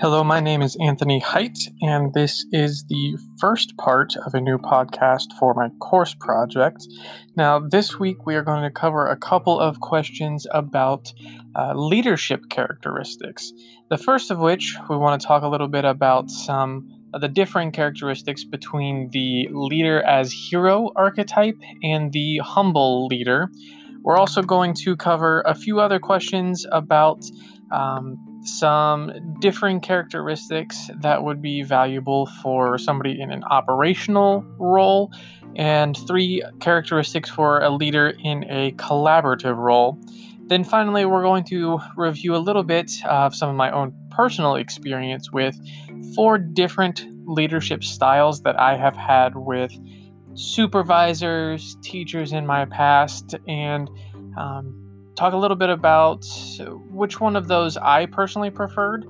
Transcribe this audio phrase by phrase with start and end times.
[0.00, 4.56] Hello, my name is Anthony Height, and this is the first part of a new
[4.56, 6.88] podcast for my course project.
[7.36, 11.12] Now, this week we are going to cover a couple of questions about
[11.54, 13.52] uh, leadership characteristics.
[13.90, 17.28] The first of which, we want to talk a little bit about some of the
[17.28, 23.50] differing characteristics between the leader as hero archetype and the humble leader.
[24.00, 27.22] We're also going to cover a few other questions about.
[27.70, 35.12] Um, some differing characteristics that would be valuable for somebody in an operational role,
[35.56, 39.98] and three characteristics for a leader in a collaborative role.
[40.46, 44.56] Then finally, we're going to review a little bit of some of my own personal
[44.56, 45.56] experience with
[46.14, 49.72] four different leadership styles that I have had with
[50.34, 53.88] supervisors, teachers in my past, and
[54.36, 56.24] um, talk a little bit about
[56.90, 59.06] which one of those I personally preferred,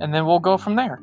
[0.00, 1.00] and then we'll go from there.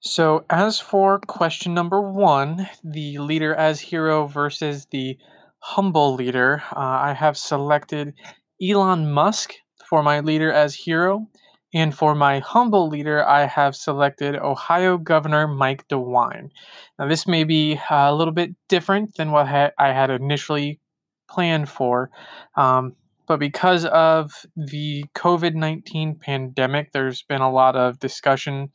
[0.00, 5.18] So, as for question number one, the leader as hero versus the
[5.58, 8.14] humble leader, uh, I have selected
[8.62, 9.54] Elon Musk
[9.88, 11.26] for my leader as hero
[11.74, 16.50] and for my humble leader, I have selected Ohio Governor Mike DeWine.
[16.98, 20.80] Now, this may be a little bit different than what I had initially
[21.28, 22.10] planned for,
[22.56, 22.96] um,
[23.26, 28.70] but because of the COVID 19 pandemic, there's been a lot of discussion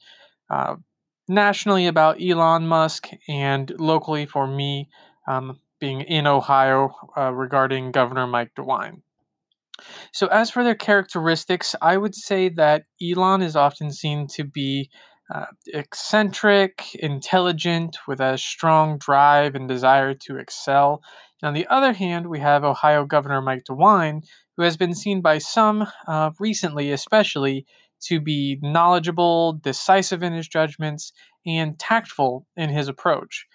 [0.51, 0.75] uh,
[1.27, 4.89] nationally about Elon Musk and locally for me
[5.27, 9.01] um, being in Ohio uh, regarding Governor Mike DeWine.
[10.11, 14.89] So, as for their characteristics, I would say that Elon is often seen to be
[15.33, 21.01] uh, eccentric, intelligent, with a strong drive and desire to excel.
[21.41, 24.23] And on the other hand, we have Ohio Governor Mike DeWine,
[24.57, 27.65] who has been seen by some uh, recently, especially,
[28.03, 31.13] to be knowledgeable, decisive in his judgments,
[31.45, 33.45] and tactful in his approach.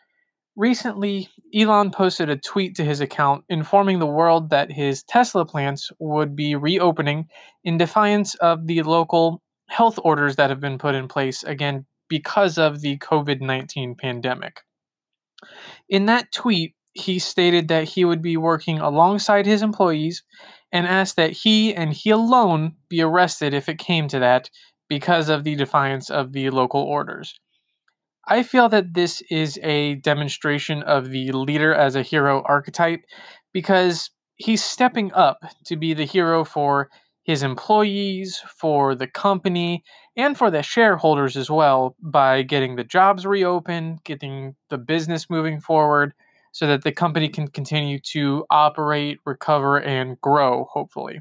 [0.58, 5.92] Recently, Elon posted a tweet to his account informing the world that his Tesla plants
[6.00, 7.28] would be reopening
[7.62, 12.58] in defiance of the local health orders that have been put in place, again, because
[12.58, 14.62] of the COVID 19 pandemic.
[15.88, 20.25] In that tweet, he stated that he would be working alongside his employees
[20.72, 24.50] and asked that he and he alone be arrested if it came to that
[24.88, 27.38] because of the defiance of the local orders.
[28.28, 33.05] I feel that this is a demonstration of the leader as a hero archetype
[33.53, 36.91] because he's stepping up to be the hero for
[37.25, 39.83] his employees, for the company,
[40.17, 45.61] and for the shareholders as well by getting the jobs reopened, getting the business moving
[45.61, 46.12] forward
[46.53, 51.21] so that the company can continue to operate, recover, and grow, hopefully.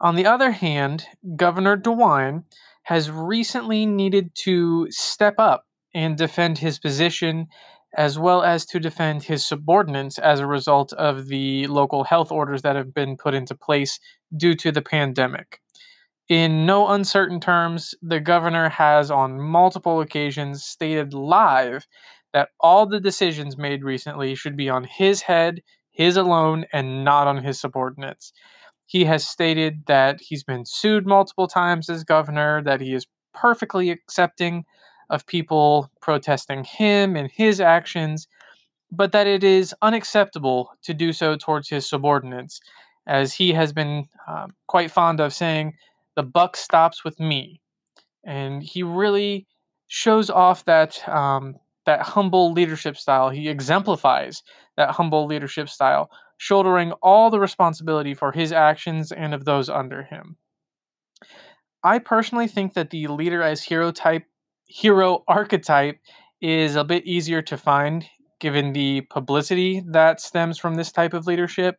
[0.00, 2.44] On the other hand, Governor DeWine
[2.84, 5.64] has recently needed to step up
[5.94, 7.48] and defend his position
[7.96, 12.62] as well as to defend his subordinates as a result of the local health orders
[12.62, 13.98] that have been put into place
[14.36, 15.60] due to the pandemic.
[16.28, 21.86] In no uncertain terms, the governor has on multiple occasions stated live
[22.34, 27.26] that all the decisions made recently should be on his head, his alone, and not
[27.26, 28.32] on his subordinates.
[28.88, 33.90] He has stated that he's been sued multiple times as governor, that he is perfectly
[33.90, 34.64] accepting
[35.10, 38.28] of people protesting him and his actions,
[38.90, 42.60] but that it is unacceptable to do so towards his subordinates,
[43.06, 45.74] as he has been uh, quite fond of saying,
[46.16, 47.60] the buck stops with me.
[48.24, 49.46] And he really
[49.86, 51.56] shows off that um,
[51.88, 53.30] that humble leadership style.
[53.30, 54.42] He exemplifies
[54.76, 60.02] that humble leadership style shouldering all the responsibility for his actions and of those under
[60.02, 60.36] him.
[61.82, 64.24] I personally think that the leader as hero type
[64.66, 65.98] hero archetype
[66.42, 68.04] is a bit easier to find
[68.38, 71.76] given the publicity that stems from this type of leadership.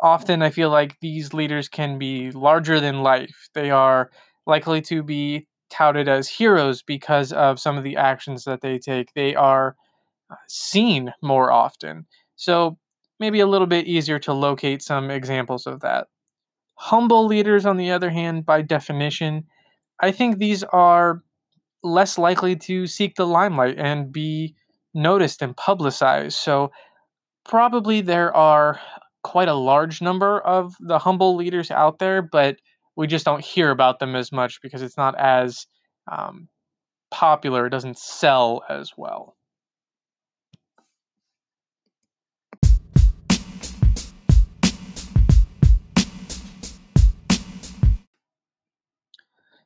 [0.00, 3.50] Often I feel like these leaders can be larger than life.
[3.54, 4.10] They are
[4.46, 9.12] likely to be touted as heroes because of some of the actions that they take.
[9.14, 9.76] They are
[10.30, 12.06] uh, seen more often.
[12.36, 12.78] So
[13.20, 16.06] maybe a little bit easier to locate some examples of that.
[16.76, 19.44] Humble leaders, on the other hand, by definition,
[20.00, 21.22] I think these are
[21.82, 24.54] less likely to seek the limelight and be
[24.92, 26.36] noticed and publicized.
[26.36, 26.72] So,
[27.44, 28.80] probably there are
[29.22, 32.56] quite a large number of the humble leaders out there, but
[32.96, 35.66] we just don't hear about them as much because it's not as
[36.10, 36.48] um,
[37.10, 37.66] popular.
[37.66, 39.36] It doesn't sell as well.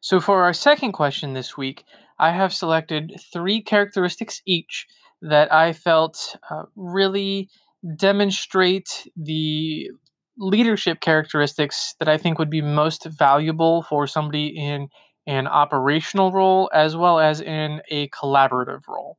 [0.01, 1.85] So, for our second question this week,
[2.19, 4.87] I have selected three characteristics each
[5.21, 7.51] that I felt uh, really
[7.97, 9.91] demonstrate the
[10.38, 14.88] leadership characteristics that I think would be most valuable for somebody in
[15.26, 19.19] an operational role as well as in a collaborative role.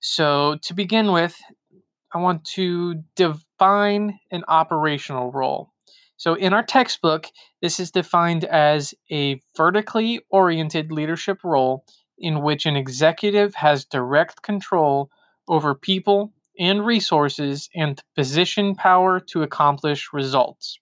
[0.00, 1.36] So, to begin with,
[2.12, 5.72] I want to define an operational role.
[6.16, 7.26] So, in our textbook,
[7.60, 11.84] this is defined as a vertically oriented leadership role
[12.18, 15.10] in which an executive has direct control
[15.48, 20.78] over people and resources and position power to accomplish results.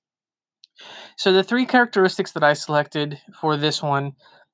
[1.17, 4.13] So, the three characteristics that I selected for this one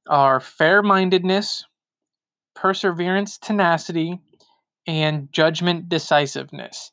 [0.09, 1.65] are fair mindedness,
[2.55, 4.21] perseverance, tenacity,
[4.87, 6.91] and judgment decisiveness.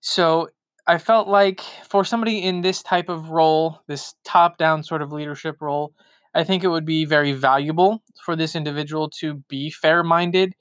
[0.00, 0.48] So
[0.86, 5.12] I felt like for somebody in this type of role, this top down sort of
[5.12, 5.92] leadership role,
[6.34, 10.54] I think it would be very valuable for this individual to be fair minded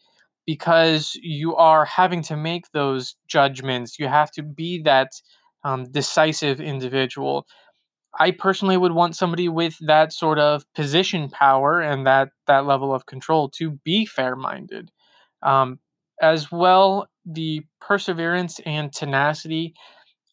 [0.46, 4.00] because you are having to make those judgments.
[4.00, 5.12] You have to be that
[5.64, 7.46] um, decisive individual.
[8.20, 12.94] I personally would want somebody with that sort of position power and that that level
[12.94, 14.92] of control to be fair minded.
[15.44, 15.80] Um,
[16.22, 19.74] as well, the perseverance and tenacity.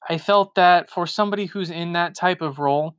[0.08, 2.96] I felt that for somebody who's in that type of role,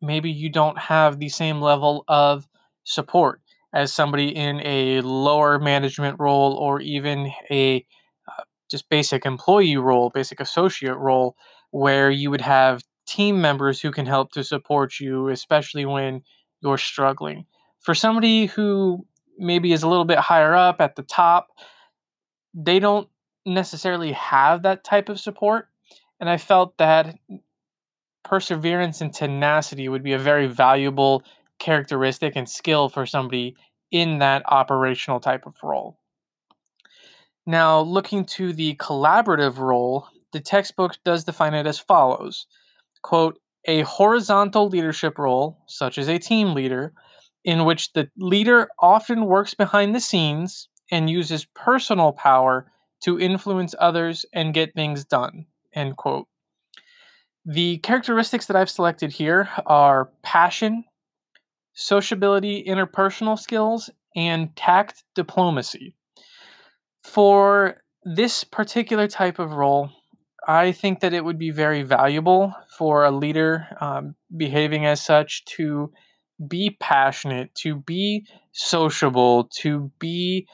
[0.00, 2.46] maybe you don't have the same level of
[2.84, 3.40] support
[3.72, 7.84] as somebody in a lower management role or even a
[8.26, 11.36] uh, just basic employee role, basic associate role,
[11.70, 16.22] where you would have team members who can help to support you, especially when
[16.60, 17.46] you're struggling.
[17.80, 19.06] For somebody who
[19.38, 21.48] maybe is a little bit higher up at the top,
[22.54, 23.08] they don't
[23.46, 25.68] necessarily have that type of support.
[26.20, 27.16] And I felt that
[28.24, 31.22] perseverance and tenacity would be a very valuable
[31.58, 33.56] characteristic and skill for somebody
[33.90, 35.98] in that operational type of role.
[37.46, 42.46] Now, looking to the collaborative role, the textbook does define it as follows
[43.02, 46.92] quote, a horizontal leadership role, such as a team leader,
[47.44, 52.70] in which the leader often works behind the scenes and uses personal power
[53.00, 55.46] to influence others and get things done.
[55.74, 56.26] End quote.
[57.44, 60.84] The characteristics that I've selected here are passion,
[61.78, 65.94] sociability, interpersonal skills, and tact diplomacy.
[67.04, 69.90] For this particular type of role,
[70.46, 75.44] I think that it would be very valuable for a leader um, behaving as such
[75.56, 75.92] to
[76.48, 80.48] be passionate, to be sociable, to be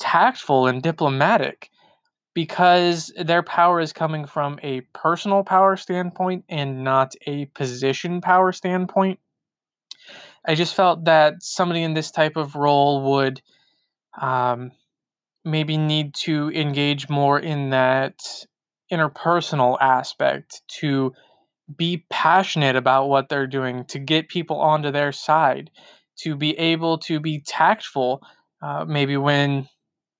[0.00, 1.70] tactful and diplomatic
[2.34, 8.52] because their power is coming from a personal power standpoint and not a position power
[8.52, 9.18] standpoint.
[10.46, 13.42] I just felt that somebody in this type of role would
[14.20, 14.70] um,
[15.44, 18.20] maybe need to engage more in that
[18.92, 21.12] interpersonal aspect to
[21.76, 25.70] be passionate about what they're doing, to get people onto their side,
[26.18, 28.22] to be able to be tactful,
[28.62, 29.68] uh, maybe when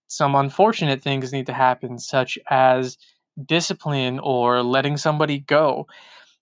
[0.08, 2.98] some unfortunate things need to happen, such as
[3.44, 5.86] discipline or letting somebody go.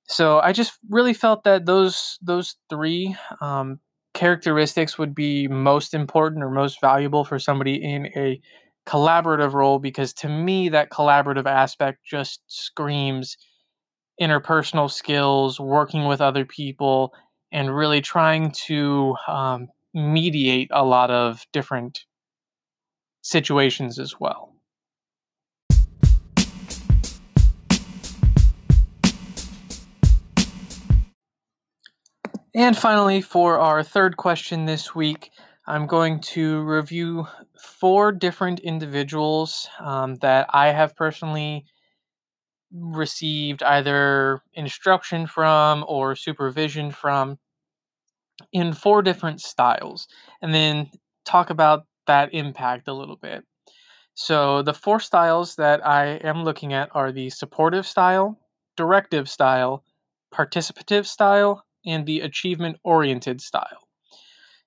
[0.06, 3.80] So I just really felt that those those three um,
[4.12, 8.40] characteristics would be most important or most valuable for somebody in a
[8.86, 13.36] collaborative role because to me that collaborative aspect just screams
[14.20, 17.12] interpersonal skills, working with other people,
[17.52, 22.00] and really trying to um, mediate a lot of different
[23.22, 24.53] situations as well.
[32.54, 35.30] And finally, for our third question this week,
[35.66, 37.26] I'm going to review
[37.58, 41.66] four different individuals um, that I have personally
[42.72, 47.38] received either instruction from or supervision from
[48.52, 50.08] in four different styles,
[50.42, 50.90] and then
[51.24, 53.44] talk about that impact a little bit.
[54.14, 58.38] So, the four styles that I am looking at are the supportive style,
[58.76, 59.84] directive style,
[60.34, 63.88] participative style, and the achievement oriented style.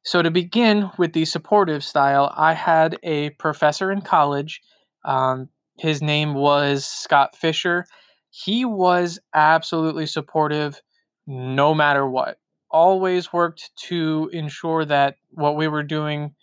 [0.04, 4.62] So, to begin with the supportive style, I had a professor in college.
[5.04, 7.86] Um, his name was Scott Fisher.
[8.30, 10.82] He was absolutely supportive
[11.26, 12.38] no matter what.
[12.72, 16.34] Always worked to ensure that what we were doing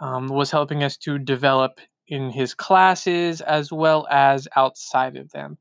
[0.00, 5.58] um, was helping us to develop in his classes as well as outside of them.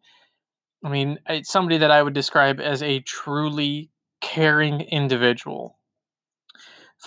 [0.83, 3.89] I mean, it's somebody that I would describe as a truly
[4.21, 5.77] caring individual.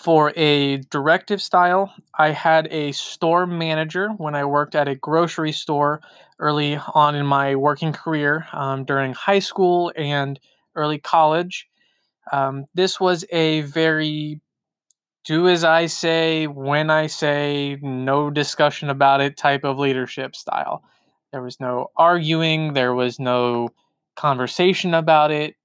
[0.02, 5.52] For a directive style, I had a store manager when I worked at a grocery
[5.52, 6.00] store
[6.38, 10.38] early on in my working career um, during high school and
[10.76, 11.69] early college.
[12.33, 14.40] Um, this was a very
[15.25, 20.83] do as I say, when I say, no discussion about it type of leadership style.
[21.33, 23.69] There was no arguing, there was no
[24.17, 25.57] conversation about it.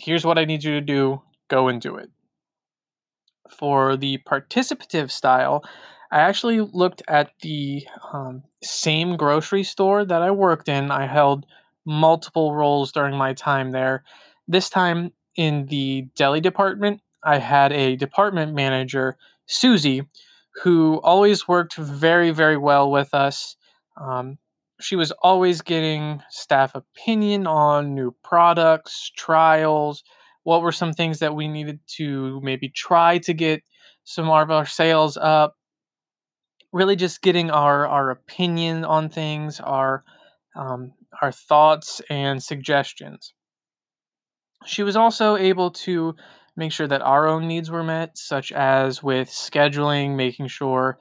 [0.00, 2.10] Here's what I need you to do go and do it.
[3.50, 5.62] For the participative style,
[6.10, 10.90] I actually looked at the um, same grocery store that I worked in.
[10.90, 11.44] I held
[11.84, 14.04] multiple roles during my time there.
[14.48, 20.02] This time in the deli department, I had a department manager, Susie,
[20.62, 23.56] who always worked very, very well with us.
[24.00, 24.38] Um,
[24.80, 30.02] she was always getting staff opinion on new products, trials,
[30.42, 33.62] what were some things that we needed to maybe try to get
[34.04, 35.54] some of our sales up?
[36.72, 40.04] Really just getting our our opinion on things our
[40.56, 43.34] um, our thoughts and suggestions.
[44.66, 46.14] She was also able to
[46.56, 50.98] make sure that our own needs were met such as with scheduling making sure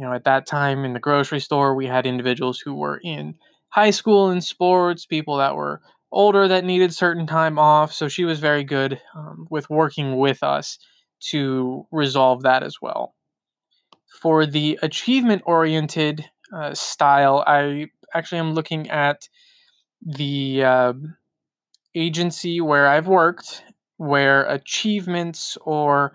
[0.00, 3.36] you know at that time in the grocery store we had individuals who were in
[3.70, 7.92] high school in sports people that were older that needed certain time off.
[7.92, 10.78] So she was very good um, with working with us
[11.30, 13.14] to resolve that as well.
[14.20, 19.28] For the achievement oriented uh, style, I actually am looking at
[20.02, 20.92] the uh,
[21.94, 23.62] agency where I've worked,
[23.98, 26.12] where achievements or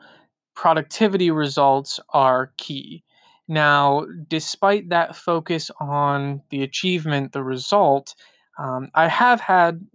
[0.56, 3.05] productivity results are key.
[3.48, 8.16] Now, despite that focus on the achievement, the result,
[8.58, 9.86] um, I have had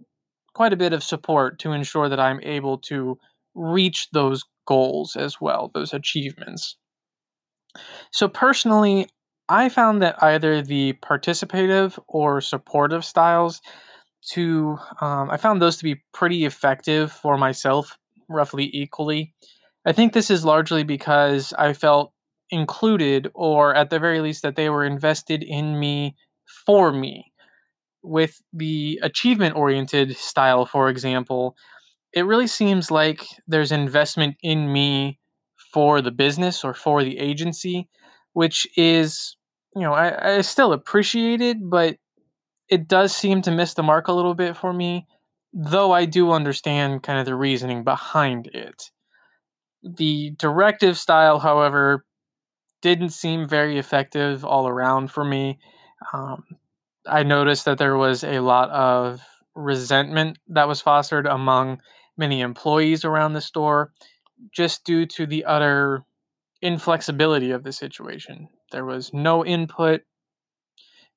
[0.54, 3.19] quite a bit of support to ensure that I'm able to
[3.54, 6.76] reach those goals as well, those achievements.
[8.12, 9.09] So, personally,
[9.49, 13.61] I found that either the participative or supportive styles
[14.33, 19.35] to um, I found those to be pretty effective for myself, roughly equally.
[19.87, 22.12] I think this is largely because I felt
[22.50, 26.16] included, or at the very least, that they were invested in me
[26.66, 27.33] for me
[28.02, 31.57] with the achievement oriented style, for example,
[32.12, 35.19] it really seems like there's investment in me
[35.73, 37.88] for the business or for the agency,
[38.33, 39.37] which is,
[39.76, 41.97] you know, I, I still appreciate it, but
[42.69, 45.07] it does seem to miss the mark a little bit for me,
[45.52, 48.90] though I do understand kind of the reasoning behind it.
[49.83, 52.04] The directive style, however,
[52.83, 55.59] didn't seem very effective all around for me.
[56.13, 56.45] Um,
[57.07, 59.21] I noticed that there was a lot of
[59.55, 61.81] resentment that was fostered among
[62.17, 63.93] many employees around the store
[64.53, 66.05] just due to the utter
[66.63, 68.49] inflexibility of the situation.
[68.73, 70.03] There was no input,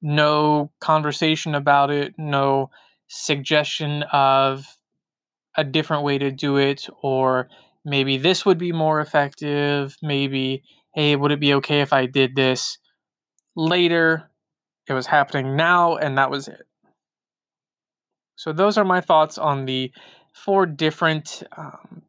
[0.02, 2.70] no conversation about it, no
[3.08, 4.66] suggestion of
[5.56, 7.48] a different way to do it, or
[7.86, 9.96] maybe this would be more effective.
[10.02, 12.78] Maybe, hey, would it be okay if I did this
[13.56, 14.30] later?
[14.88, 16.68] It was happening now, and that was it.
[18.36, 19.92] So, those are my thoughts on the
[20.34, 22.02] four different um,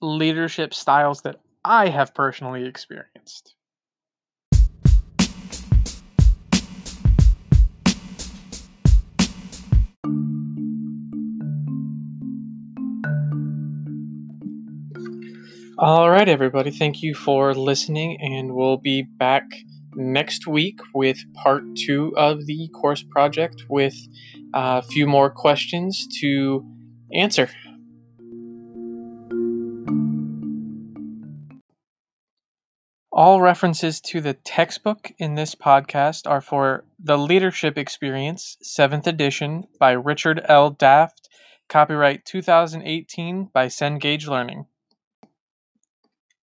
[0.00, 3.54] leadership styles that I have personally experienced.
[15.82, 16.70] All right, everybody.
[16.70, 19.44] Thank you for listening, and we'll be back
[19.94, 23.94] next week with part two of the course project with
[24.52, 26.66] uh, a few more questions to
[27.14, 27.48] answer.
[33.10, 39.64] All references to the textbook in this podcast are for The Leadership Experience, 7th edition
[39.78, 40.68] by Richard L.
[40.68, 41.30] Daft,
[41.70, 44.66] copyright 2018 by Cengage Learning.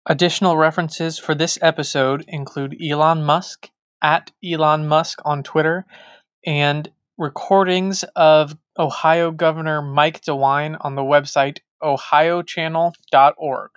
[0.07, 3.71] Additional references for this episode include Elon Musk,
[4.03, 5.85] at Elon Musk on Twitter,
[6.45, 13.71] and recordings of Ohio Governor Mike DeWine on the website ohiochannel.org.